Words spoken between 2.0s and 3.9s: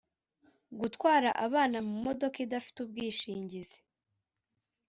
modoka idafite ubwishingizi